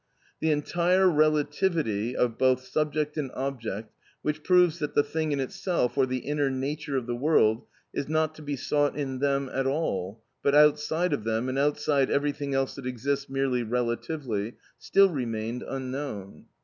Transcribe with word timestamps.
The 0.39 0.49
entire 0.49 1.07
relativity 1.07 2.15
of 2.15 2.35
both 2.39 2.63
subject 2.63 3.17
and 3.17 3.29
object, 3.35 3.93
which 4.23 4.43
proves 4.43 4.79
that 4.79 4.95
the 4.95 5.03
thing 5.03 5.31
in 5.31 5.39
itself, 5.39 5.95
or 5.95 6.07
the 6.07 6.25
inner 6.25 6.49
nature 6.49 6.97
of 6.97 7.05
the 7.05 7.15
world, 7.15 7.67
is 7.93 8.09
not 8.09 8.33
to 8.33 8.41
be 8.41 8.55
sought 8.55 8.97
in 8.97 9.19
them 9.19 9.47
at 9.53 9.67
all, 9.67 10.23
but 10.41 10.55
outside 10.55 11.13
of 11.13 11.23
them, 11.23 11.47
and 11.49 11.59
outside 11.59 12.09
everything 12.09 12.55
else 12.55 12.73
that 12.73 12.87
exists 12.87 13.29
merely 13.29 13.61
relatively, 13.61 14.55
still 14.79 15.09
remained 15.09 15.61
unknown. 15.67 16.45